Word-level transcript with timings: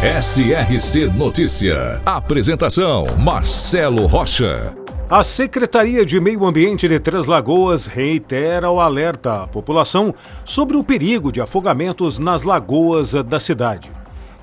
SRC 0.00 1.06
Notícia. 1.12 2.00
Apresentação: 2.06 3.04
Marcelo 3.18 4.06
Rocha. 4.06 4.72
A 5.10 5.24
Secretaria 5.24 6.06
de 6.06 6.20
Meio 6.20 6.46
Ambiente 6.46 6.86
de 6.86 7.00
Três 7.00 7.26
Lagoas 7.26 7.86
reitera 7.86 8.70
o 8.70 8.80
alerta 8.80 9.42
à 9.42 9.46
população 9.48 10.14
sobre 10.44 10.76
o 10.76 10.84
perigo 10.84 11.32
de 11.32 11.40
afogamentos 11.40 12.16
nas 12.16 12.44
lagoas 12.44 13.12
da 13.12 13.40
cidade. 13.40 13.90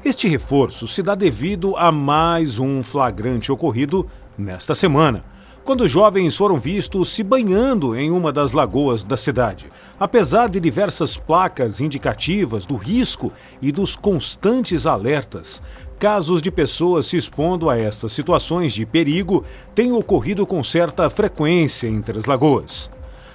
Este 0.03 0.27
reforço 0.27 0.89
se 0.89 1.01
dá 1.01 1.15
devido 1.15 1.73
a 1.77 1.89
mais 1.89 2.59
um 2.59 2.83
flagrante 2.83 3.49
ocorrido 3.49 4.05
nesta 4.37 4.75
semana 4.75 5.23
quando 5.65 5.89
jovens 5.89 6.37
foram 6.37 6.59
vistos 6.59 7.09
se 7.09 7.23
banhando 7.23 7.95
em 7.95 8.11
uma 8.11 8.31
das 8.31 8.51
lagoas 8.51 9.03
da 9.03 9.17
cidade. 9.17 9.65
Apesar 9.99 10.47
de 10.47 10.59
diversas 10.59 11.17
placas 11.17 11.81
indicativas 11.81 12.67
do 12.67 12.75
risco 12.75 13.33
e 13.59 13.71
dos 13.71 13.95
constantes 13.95 14.85
alertas, 14.85 15.63
casos 15.97 16.39
de 16.39 16.51
pessoas 16.51 17.07
se 17.07 17.17
expondo 17.17 17.67
a 17.67 17.79
estas 17.79 18.11
situações 18.11 18.73
de 18.73 18.85
perigo 18.85 19.43
têm 19.73 19.91
ocorrido 19.91 20.45
com 20.45 20.63
certa 20.63 21.09
frequência 21.09 21.87
em 21.87 21.99
Três 21.99 22.25
Lagoas. 22.25 22.91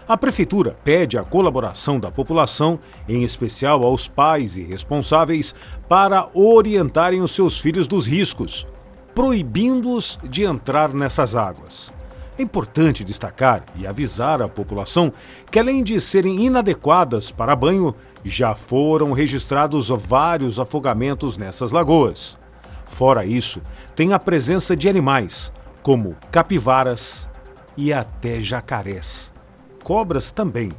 A 0.07 0.17
Prefeitura 0.17 0.77
pede 0.85 1.19
a 1.19 1.25
colaboração 1.25 1.99
da 1.99 2.13
população, 2.13 2.79
em 3.09 3.25
especial 3.25 3.83
aos 3.83 4.07
pais 4.07 4.57
e 4.57 4.63
responsáveis, 4.63 5.53
para 5.89 6.29
orientarem 6.33 7.23
os 7.23 7.33
seus 7.33 7.59
filhos 7.59 7.89
dos 7.89 8.07
riscos, 8.07 8.69
proibindo-os 9.17 10.17
de 10.23 10.45
entrar 10.45 10.95
nessas 10.95 11.35
águas. 11.35 11.93
É 12.41 12.43
importante 12.43 13.05
destacar 13.05 13.67
e 13.77 13.87
avisar 13.87 14.41
a 14.41 14.49
população 14.49 15.13
que, 15.51 15.59
além 15.59 15.85
de 15.85 16.01
serem 16.01 16.47
inadequadas 16.47 17.31
para 17.31 17.55
banho, 17.55 17.95
já 18.25 18.55
foram 18.55 19.13
registrados 19.13 19.91
vários 19.91 20.59
afogamentos 20.59 21.37
nessas 21.37 21.71
lagoas. 21.71 22.39
Fora 22.87 23.27
isso, 23.27 23.61
tem 23.95 24.15
a 24.15 24.19
presença 24.19 24.75
de 24.75 24.89
animais, 24.89 25.53
como 25.83 26.17
capivaras 26.33 27.29
e 27.77 27.93
até 27.93 28.41
jacarés. 28.41 29.31
Cobras 29.85 30.33
também. 30.33 30.73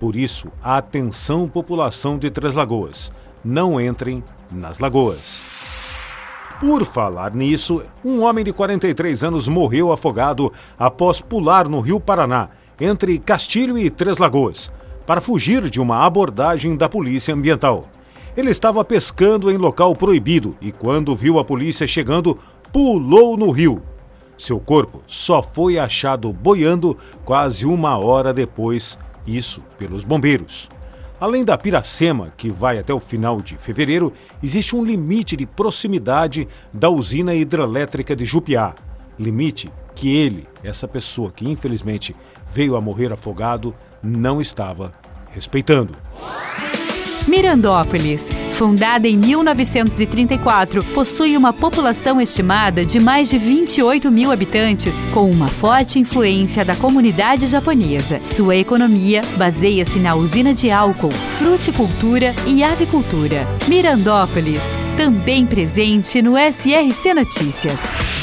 Por 0.00 0.16
isso, 0.16 0.48
atenção 0.62 1.46
população 1.46 2.16
de 2.16 2.30
Três 2.30 2.54
Lagoas, 2.54 3.12
não 3.44 3.78
entrem 3.78 4.24
nas 4.50 4.78
lagoas. 4.78 5.53
Por 6.60 6.84
falar 6.84 7.34
nisso, 7.34 7.82
um 8.04 8.22
homem 8.22 8.44
de 8.44 8.52
43 8.52 9.24
anos 9.24 9.48
morreu 9.48 9.90
afogado 9.90 10.52
após 10.78 11.20
pular 11.20 11.68
no 11.68 11.80
Rio 11.80 11.98
Paraná, 11.98 12.48
entre 12.80 13.18
Castilho 13.18 13.76
e 13.76 13.90
Três 13.90 14.18
Lagoas, 14.18 14.72
para 15.04 15.20
fugir 15.20 15.68
de 15.68 15.80
uma 15.80 16.06
abordagem 16.06 16.76
da 16.76 16.88
Polícia 16.88 17.34
Ambiental. 17.34 17.88
Ele 18.36 18.50
estava 18.50 18.84
pescando 18.84 19.50
em 19.50 19.56
local 19.56 19.94
proibido 19.96 20.56
e, 20.60 20.70
quando 20.70 21.14
viu 21.14 21.38
a 21.38 21.44
polícia 21.44 21.86
chegando, 21.86 22.38
pulou 22.72 23.36
no 23.36 23.50
rio. 23.50 23.82
Seu 24.38 24.58
corpo 24.58 25.02
só 25.06 25.42
foi 25.42 25.78
achado 25.78 26.32
boiando 26.32 26.96
quase 27.24 27.66
uma 27.66 27.98
hora 27.98 28.32
depois, 28.32 28.98
isso 29.26 29.62
pelos 29.76 30.04
bombeiros. 30.04 30.68
Além 31.24 31.42
da 31.42 31.56
Piracema, 31.56 32.34
que 32.36 32.50
vai 32.50 32.78
até 32.78 32.92
o 32.92 33.00
final 33.00 33.40
de 33.40 33.56
fevereiro, 33.56 34.12
existe 34.42 34.76
um 34.76 34.84
limite 34.84 35.34
de 35.38 35.46
proximidade 35.46 36.46
da 36.70 36.90
usina 36.90 37.34
hidrelétrica 37.34 38.14
de 38.14 38.26
Jupiá. 38.26 38.74
Limite 39.18 39.72
que 39.94 40.14
ele, 40.14 40.46
essa 40.62 40.86
pessoa 40.86 41.32
que 41.32 41.48
infelizmente 41.48 42.14
veio 42.46 42.76
a 42.76 42.80
morrer 42.82 43.10
afogado, 43.10 43.74
não 44.02 44.38
estava 44.38 44.92
respeitando. 45.30 45.96
Mirandópolis, 47.26 48.28
fundada 48.52 49.08
em 49.08 49.16
1934, 49.16 50.84
possui 50.92 51.36
uma 51.36 51.52
população 51.52 52.20
estimada 52.20 52.84
de 52.84 53.00
mais 53.00 53.30
de 53.30 53.38
28 53.38 54.10
mil 54.10 54.30
habitantes, 54.30 55.04
com 55.12 55.30
uma 55.30 55.48
forte 55.48 55.98
influência 55.98 56.64
da 56.64 56.76
comunidade 56.76 57.46
japonesa. 57.46 58.20
Sua 58.26 58.56
economia 58.56 59.22
baseia-se 59.36 59.98
na 59.98 60.14
usina 60.14 60.52
de 60.52 60.70
álcool, 60.70 61.12
fruticultura 61.38 62.34
e 62.46 62.62
avicultura. 62.62 63.46
Mirandópolis, 63.68 64.62
também 64.96 65.46
presente 65.46 66.20
no 66.20 66.34
SRC 66.36 67.14
Notícias. 67.14 68.13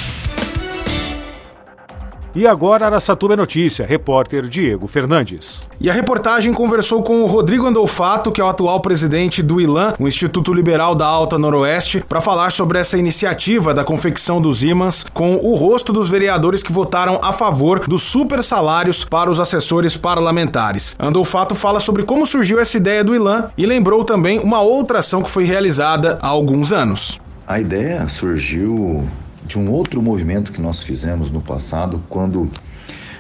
E 2.34 2.48
agora 2.48 2.86
Araçatuba 2.86 3.34
é 3.34 3.38
notícia, 3.38 3.86
repórter 3.86 4.48
Diego 4.48 4.88
Fernandes. 4.88 5.62
E 5.82 5.90
a 5.90 5.94
reportagem 5.94 6.54
conversou 6.54 7.04
com 7.04 7.22
o 7.24 7.26
Rodrigo 7.26 7.68
Andolfato, 7.68 8.32
que 8.32 8.40
é 8.40 8.44
o 8.44 8.48
atual 8.48 8.80
presidente 8.80 9.44
do 9.44 9.60
ILAN, 9.60 9.94
o 10.00 10.08
Instituto 10.08 10.54
Liberal 10.54 10.96
da 10.96 11.06
Alta 11.06 11.38
Noroeste, 11.38 12.02
para 12.08 12.22
falar 12.22 12.54
sobre 12.54 12.80
essa 12.80 12.98
iniciativa 12.98 13.74
da 13.74 13.84
confecção 13.84 14.42
dos 14.42 14.64
ímãs 14.64 15.06
com 15.14 15.36
o 15.36 15.56
rosto 15.56 15.92
dos 15.92 16.10
vereadores 16.10 16.64
que 16.64 16.72
votaram 16.72 17.20
a 17.22 17.34
favor 17.34 17.80
dos 17.80 18.04
super 18.04 18.42
salários 18.42 19.04
para 19.04 19.30
os 19.30 19.40
assessores 19.40 19.98
parlamentares. 19.98 20.96
Andolfato 20.98 21.54
fala 21.54 21.82
sobre 21.82 22.04
como 22.04 22.26
surgiu 22.26 22.62
essa 22.62 22.78
ideia 22.78 23.04
do 23.04 23.14
ILAN 23.14 23.50
e 23.58 23.66
lembrou 23.66 24.06
também 24.06 24.40
uma 24.40 24.62
outra 24.62 25.00
ação 25.00 25.22
que 25.22 25.30
foi 25.30 25.44
realizada 25.44 26.18
há 26.22 26.28
alguns 26.28 26.72
anos. 26.72 27.20
A 27.46 27.60
ideia 27.60 28.08
surgiu 28.08 29.06
de 29.46 29.58
um 29.58 29.70
outro 29.72 30.02
movimento 30.02 30.52
que 30.52 30.62
nós 30.62 30.84
fizemos 30.84 31.30
no 31.30 31.42
passado, 31.42 32.04
quando 32.10 32.50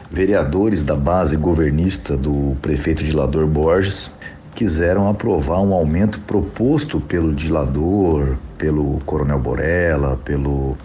vereadores 0.09 0.83
da 0.83 0.95
base 0.95 1.35
governista 1.37 2.17
do 2.17 2.55
prefeito 2.61 3.03
Dilador 3.03 3.47
Borges 3.47 4.11
quiseram 4.53 5.09
aprovar 5.09 5.61
um 5.61 5.73
aumento 5.73 6.19
proposto 6.19 6.99
pelo 6.99 7.33
Dilador, 7.33 8.37
pelo 8.57 8.99
Coronel 9.05 9.39
Borella, 9.39 10.17
pelo, 10.23 10.77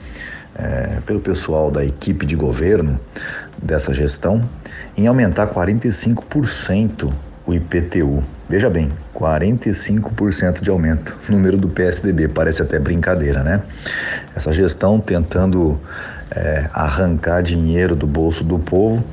é, 0.54 0.98
pelo 1.04 1.20
pessoal 1.20 1.70
da 1.70 1.84
equipe 1.84 2.24
de 2.24 2.36
governo 2.36 2.98
dessa 3.60 3.92
gestão, 3.92 4.48
em 4.97 5.06
aumentar 5.06 5.48
45% 5.48 7.12
o 7.47 7.55
IPTU. 7.55 8.23
Veja 8.49 8.69
bem, 8.69 8.91
45% 9.15 10.61
de 10.61 10.71
aumento. 10.71 11.17
Número 11.29 11.57
do 11.57 11.69
PSDB, 11.69 12.29
parece 12.29 12.62
até 12.62 12.79
brincadeira, 12.79 13.43
né? 13.43 13.62
Essa 14.34 14.53
gestão 14.53 15.01
tentando 15.01 15.81
é, 16.31 16.69
arrancar 16.73 17.43
dinheiro 17.43 17.95
do 17.95 18.07
bolso 18.07 18.43
do 18.43 18.59
povo, 18.59 19.05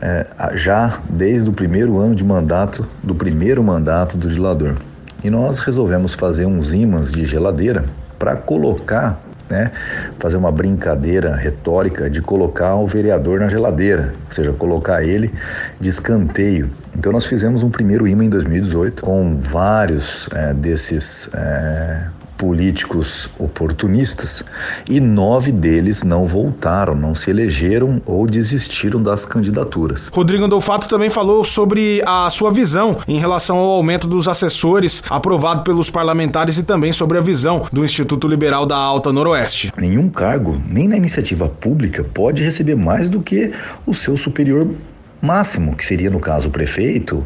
é, 0.00 0.26
já 0.54 1.00
desde 1.08 1.48
o 1.48 1.52
primeiro 1.52 1.98
ano 1.98 2.14
de 2.14 2.24
mandato, 2.24 2.86
do 3.02 3.14
primeiro 3.14 3.62
mandato 3.62 4.16
do 4.16 4.30
gelador. 4.30 4.76
E 5.22 5.30
nós 5.30 5.60
resolvemos 5.60 6.14
fazer 6.14 6.46
uns 6.46 6.72
ímãs 6.72 7.12
de 7.12 7.24
geladeira 7.24 7.84
para 8.18 8.34
colocar 8.36 9.20
né, 9.52 9.70
fazer 10.18 10.38
uma 10.38 10.50
brincadeira 10.50 11.36
retórica 11.36 12.08
de 12.08 12.22
colocar 12.22 12.74
o 12.76 12.86
vereador 12.86 13.38
na 13.38 13.48
geladeira, 13.48 14.14
ou 14.24 14.32
seja, 14.32 14.50
colocar 14.52 15.04
ele 15.04 15.30
de 15.78 15.90
escanteio. 15.90 16.70
Então 16.96 17.12
nós 17.12 17.26
fizemos 17.26 17.62
um 17.62 17.68
primeiro 17.68 18.08
imã 18.08 18.24
em 18.24 18.30
2018 18.30 19.02
com 19.02 19.36
vários 19.38 20.26
é, 20.34 20.54
desses 20.54 21.28
é, 21.34 22.06
políticos 22.42 23.30
oportunistas 23.38 24.42
e 24.90 24.98
nove 24.98 25.52
deles 25.52 26.02
não 26.02 26.26
voltaram, 26.26 26.92
não 26.92 27.14
se 27.14 27.30
elegeram 27.30 28.02
ou 28.04 28.26
desistiram 28.26 29.00
das 29.00 29.24
candidaturas. 29.24 30.08
Rodrigo 30.12 30.44
Andolfato 30.44 30.88
também 30.88 31.08
falou 31.08 31.44
sobre 31.44 32.02
a 32.04 32.28
sua 32.30 32.50
visão 32.50 32.98
em 33.06 33.16
relação 33.16 33.58
ao 33.58 33.70
aumento 33.70 34.08
dos 34.08 34.26
assessores 34.26 35.04
aprovado 35.08 35.62
pelos 35.62 35.88
parlamentares 35.88 36.58
e 36.58 36.64
também 36.64 36.90
sobre 36.90 37.16
a 37.16 37.20
visão 37.20 37.64
do 37.72 37.84
Instituto 37.84 38.26
Liberal 38.26 38.66
da 38.66 38.76
Alta 38.76 39.12
Noroeste. 39.12 39.72
Nenhum 39.78 40.08
cargo, 40.08 40.60
nem 40.68 40.88
na 40.88 40.96
iniciativa 40.96 41.48
pública, 41.48 42.02
pode 42.02 42.42
receber 42.42 42.74
mais 42.74 43.08
do 43.08 43.22
que 43.22 43.52
o 43.86 43.94
seu 43.94 44.16
superior 44.16 44.66
máximo, 45.20 45.76
que 45.76 45.86
seria 45.86 46.10
no 46.10 46.18
caso 46.18 46.48
o 46.48 46.50
prefeito. 46.50 47.24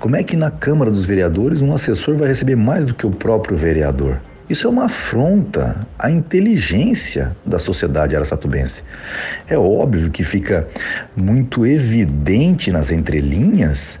Como 0.00 0.16
é 0.16 0.24
que 0.24 0.36
na 0.36 0.50
Câmara 0.50 0.90
dos 0.90 1.06
Vereadores 1.06 1.62
um 1.62 1.72
assessor 1.72 2.16
vai 2.16 2.26
receber 2.26 2.56
mais 2.56 2.84
do 2.84 2.94
que 2.94 3.06
o 3.06 3.12
próprio 3.12 3.56
vereador? 3.56 4.20
Isso 4.48 4.66
é 4.66 4.70
uma 4.70 4.84
afronta 4.84 5.86
à 5.98 6.08
inteligência 6.08 7.36
da 7.44 7.58
sociedade 7.58 8.14
araçatubense. 8.14 8.82
É 9.48 9.58
óbvio 9.58 10.10
que 10.10 10.22
fica 10.22 10.68
muito 11.16 11.66
evidente 11.66 12.70
nas 12.70 12.92
entrelinhas 12.92 13.98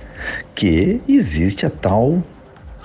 que 0.54 1.00
existe 1.08 1.66
a 1.66 1.70
tal 1.70 2.22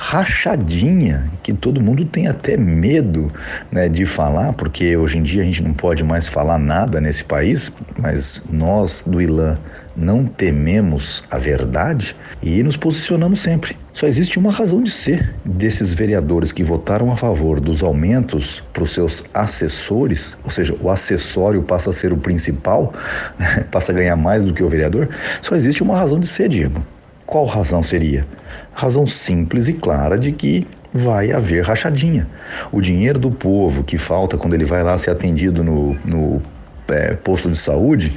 rachadinha 0.02 1.32
que 1.44 1.54
todo 1.54 1.80
mundo 1.80 2.04
tem 2.04 2.26
até 2.26 2.58
medo 2.58 3.32
né, 3.72 3.88
de 3.88 4.04
falar, 4.04 4.52
porque 4.54 4.98
hoje 4.98 5.20
em 5.20 5.22
dia 5.22 5.44
a 5.44 5.46
gente 5.46 5.62
não 5.62 5.74
pode 5.74 6.04
mais 6.04 6.28
falar 6.28 6.58
nada 6.58 7.00
nesse 7.00 7.24
país, 7.24 7.72
mas 8.00 8.44
nós 8.50 9.04
do 9.06 9.22
Ilan 9.22 9.60
não 9.96 10.26
tememos 10.26 11.24
a 11.30 11.38
verdade 11.38 12.16
e 12.42 12.64
nos 12.64 12.76
posicionamos 12.76 13.42
sempre. 13.42 13.78
Só 13.94 14.08
existe 14.08 14.40
uma 14.40 14.52
razão 14.52 14.82
de 14.82 14.90
ser 14.90 15.36
desses 15.46 15.94
vereadores 15.94 16.52
que 16.52 16.64
votaram 16.64 17.12
a 17.12 17.16
favor 17.16 17.60
dos 17.60 17.84
aumentos 17.84 18.64
para 18.74 18.82
os 18.82 18.90
seus 18.90 19.24
assessores, 19.32 20.36
ou 20.44 20.50
seja, 20.50 20.76
o 20.82 20.90
acessório 20.90 21.62
passa 21.62 21.92
a 21.92 21.94
ser 21.94 22.12
o 22.12 22.18
principal, 22.18 22.92
passa 23.70 23.92
a 23.92 23.96
ganhar 23.96 24.16
mais 24.16 24.44
do 24.44 24.52
que 24.52 24.64
o 24.64 24.68
vereador. 24.68 25.10
Só 25.44 25.54
existe 25.54 25.84
uma 25.84 25.96
razão 25.96 26.20
de 26.20 26.26
ser, 26.26 26.50
Diego. 26.50 26.84
Qual 27.32 27.46
razão 27.46 27.82
seria? 27.82 28.28
Razão 28.74 29.08
simples 29.08 29.70
e 29.70 29.74
clara 29.74 30.20
de 30.20 30.34
que 30.34 30.68
vai 30.94 31.32
haver 31.32 31.64
rachadinha. 31.64 32.28
O 32.74 32.82
dinheiro 32.82 33.18
do 33.18 33.32
povo 33.32 33.86
que 33.86 33.98
falta 33.98 34.36
quando 34.36 34.54
ele 34.54 34.66
vai 34.66 34.84
lá 34.84 34.98
ser 34.98 35.12
atendido 35.12 35.64
no, 35.64 35.94
no 36.04 36.42
é, 36.90 37.14
posto 37.14 37.50
de 37.50 37.58
saúde 37.58 38.12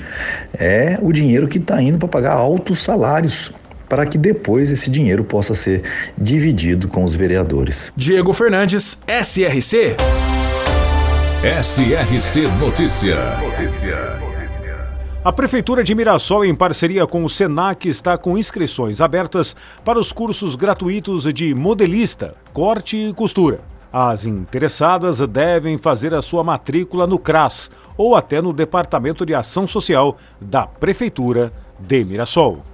é 0.58 0.98
o 1.00 1.12
dinheiro 1.12 1.46
que 1.46 1.58
está 1.58 1.80
indo 1.80 1.96
para 1.96 2.08
pagar 2.08 2.32
altos 2.32 2.82
salários 2.82 3.52
para 3.88 4.04
que 4.04 4.18
depois 4.18 4.72
esse 4.72 4.90
dinheiro 4.90 5.22
possa 5.22 5.54
ser 5.54 5.82
dividido 6.18 6.88
com 6.88 7.04
os 7.04 7.14
vereadores. 7.14 7.92
Diego 7.96 8.32
Fernandes, 8.32 8.98
SRC. 9.06 9.94
SRC 11.62 12.48
Notícia. 12.58 13.14
Notícia. 13.36 14.33
A 15.24 15.32
Prefeitura 15.32 15.82
de 15.82 15.94
Mirassol, 15.94 16.44
em 16.44 16.54
parceria 16.54 17.06
com 17.06 17.24
o 17.24 17.30
SENAC, 17.30 17.88
está 17.88 18.18
com 18.18 18.36
inscrições 18.36 19.00
abertas 19.00 19.56
para 19.82 19.98
os 19.98 20.12
cursos 20.12 20.54
gratuitos 20.54 21.24
de 21.32 21.54
modelista, 21.54 22.34
corte 22.52 22.98
e 22.98 23.14
costura. 23.14 23.60
As 23.90 24.26
interessadas 24.26 25.20
devem 25.20 25.78
fazer 25.78 26.12
a 26.12 26.20
sua 26.20 26.44
matrícula 26.44 27.06
no 27.06 27.18
CRAS 27.18 27.70
ou 27.96 28.14
até 28.14 28.42
no 28.42 28.52
Departamento 28.52 29.24
de 29.24 29.34
Ação 29.34 29.66
Social 29.66 30.18
da 30.38 30.66
Prefeitura 30.66 31.50
de 31.78 32.04
Mirassol. 32.04 32.73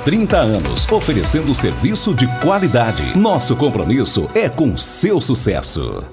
30 0.03 0.35
anos, 0.35 0.91
oferecendo 0.91 1.53
serviço 1.53 2.11
de 2.15 2.25
qualidade. 2.39 3.15
Nosso 3.15 3.55
compromisso 3.55 4.27
é 4.33 4.49
com 4.49 4.75
seu 4.75 5.21
sucesso. 5.21 6.03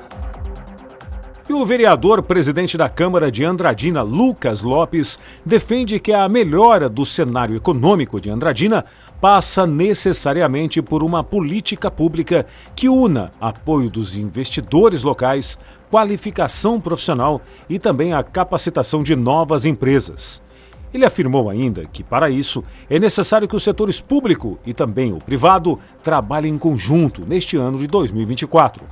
E 1.48 1.54
o 1.54 1.64
vereador 1.64 2.22
presidente 2.22 2.76
da 2.76 2.90
Câmara 2.90 3.32
de 3.32 3.46
Andradina, 3.46 4.02
Lucas 4.02 4.60
Lopes, 4.60 5.18
defende 5.42 5.98
que 5.98 6.12
a 6.12 6.28
melhora 6.28 6.86
do 6.86 7.06
cenário 7.06 7.56
econômico 7.56 8.20
de 8.20 8.28
Andradina 8.28 8.84
passa 9.22 9.66
necessariamente 9.66 10.82
por 10.82 11.02
uma 11.02 11.24
política 11.24 11.90
pública 11.90 12.44
que 12.76 12.90
una 12.90 13.30
apoio 13.40 13.88
dos 13.88 14.14
investidores 14.14 15.02
locais, 15.02 15.58
qualificação 15.90 16.78
profissional 16.78 17.40
e 17.70 17.78
também 17.78 18.12
a 18.12 18.22
capacitação 18.22 19.02
de 19.02 19.16
novas 19.16 19.64
empresas. 19.64 20.46
Ele 20.92 21.04
afirmou 21.04 21.50
ainda 21.50 21.84
que, 21.86 22.02
para 22.02 22.30
isso, 22.30 22.64
é 22.88 22.98
necessário 22.98 23.46
que 23.46 23.56
os 23.56 23.62
setores 23.62 24.00
público 24.00 24.58
e 24.64 24.72
também 24.72 25.12
o 25.12 25.18
privado 25.18 25.78
trabalhem 26.02 26.54
em 26.54 26.58
conjunto 26.58 27.24
neste 27.26 27.56
ano 27.56 27.78
de 27.78 27.86
2024. 27.86 28.84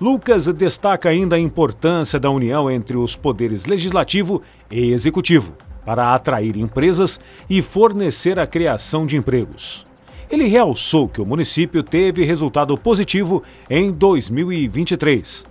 Lucas 0.00 0.46
destaca 0.46 1.08
ainda 1.08 1.36
a 1.36 1.38
importância 1.38 2.18
da 2.18 2.30
união 2.30 2.70
entre 2.70 2.96
os 2.96 3.16
poderes 3.16 3.66
legislativo 3.66 4.42
e 4.70 4.92
executivo 4.92 5.54
para 5.84 6.14
atrair 6.14 6.56
empresas 6.56 7.20
e 7.50 7.60
fornecer 7.60 8.38
a 8.38 8.46
criação 8.46 9.04
de 9.04 9.16
empregos. 9.16 9.84
Ele 10.30 10.46
realçou 10.46 11.08
que 11.08 11.20
o 11.20 11.26
município 11.26 11.82
teve 11.82 12.24
resultado 12.24 12.76
positivo 12.78 13.42
em 13.68 13.92
2023, 13.92 15.44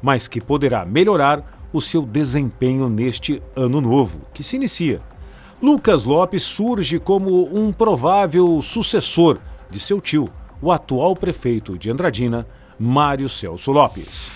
mas 0.00 0.28
que 0.28 0.40
poderá 0.40 0.84
melhorar 0.84 1.68
o 1.72 1.80
seu 1.80 2.02
desempenho 2.02 2.88
neste 2.88 3.42
ano 3.56 3.80
novo, 3.80 4.20
que 4.32 4.44
se 4.44 4.56
inicia 4.56 5.02
Lucas 5.60 6.04
Lopes 6.04 6.44
surge 6.44 7.00
como 7.00 7.52
um 7.52 7.72
provável 7.72 8.62
sucessor 8.62 9.40
de 9.68 9.80
seu 9.80 10.00
tio, 10.00 10.28
o 10.62 10.70
atual 10.70 11.16
prefeito 11.16 11.76
de 11.76 11.90
Andradina, 11.90 12.46
Mário 12.78 13.28
Celso 13.28 13.72
Lopes. 13.72 14.30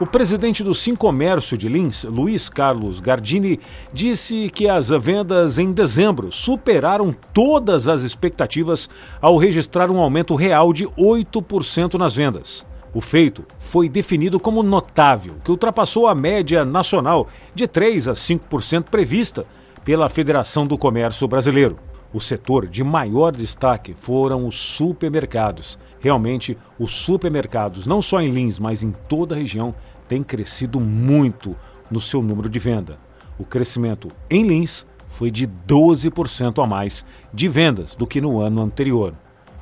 O 0.00 0.06
presidente 0.06 0.64
do 0.64 0.74
Sim 0.74 0.96
Comércio 0.96 1.58
de 1.58 1.68
Lins, 1.68 2.04
Luiz 2.04 2.48
Carlos 2.48 2.98
Gardini, 2.98 3.60
disse 3.92 4.48
que 4.48 4.66
as 4.66 4.88
vendas 4.88 5.58
em 5.58 5.70
dezembro 5.70 6.32
superaram 6.32 7.14
todas 7.34 7.86
as 7.86 8.00
expectativas 8.00 8.88
ao 9.20 9.36
registrar 9.36 9.90
um 9.90 9.98
aumento 9.98 10.34
real 10.34 10.72
de 10.72 10.86
8% 10.86 11.98
nas 11.98 12.16
vendas. 12.16 12.64
O 12.94 13.02
feito 13.02 13.44
foi 13.58 13.86
definido 13.86 14.40
como 14.40 14.62
notável, 14.62 15.34
que 15.44 15.50
ultrapassou 15.50 16.08
a 16.08 16.14
média 16.14 16.64
nacional 16.64 17.28
de 17.54 17.68
3 17.68 18.08
a 18.08 18.14
5% 18.14 18.84
prevista 18.84 19.46
pela 19.84 20.08
Federação 20.08 20.66
do 20.66 20.76
Comércio 20.76 21.26
Brasileiro. 21.26 21.76
O 22.12 22.20
setor 22.20 22.66
de 22.66 22.82
maior 22.82 23.30
destaque 23.30 23.94
foram 23.94 24.46
os 24.46 24.56
supermercados. 24.56 25.78
Realmente, 26.00 26.58
os 26.78 26.92
supermercados, 26.92 27.86
não 27.86 28.02
só 28.02 28.20
em 28.20 28.30
Lins, 28.30 28.58
mas 28.58 28.82
em 28.82 28.92
toda 29.08 29.34
a 29.34 29.38
região, 29.38 29.74
têm 30.08 30.22
crescido 30.22 30.80
muito 30.80 31.56
no 31.90 32.00
seu 32.00 32.20
número 32.20 32.48
de 32.48 32.58
venda. 32.58 32.96
O 33.38 33.44
crescimento 33.44 34.10
em 34.28 34.44
Lins 34.46 34.84
foi 35.08 35.30
de 35.30 35.46
12% 35.46 36.62
a 36.62 36.66
mais 36.66 37.04
de 37.32 37.48
vendas 37.48 37.94
do 37.94 38.06
que 38.06 38.20
no 38.20 38.40
ano 38.40 38.62
anterior. 38.62 39.14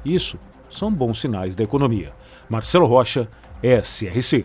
Isso 0.04 0.38
são 0.70 0.92
bons 0.92 1.20
sinais 1.20 1.54
da 1.54 1.64
economia. 1.64 2.12
Marcelo 2.48 2.86
Rocha, 2.86 3.28
SRC. 3.62 4.44